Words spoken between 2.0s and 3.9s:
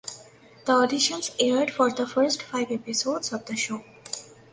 first five episodes of the show.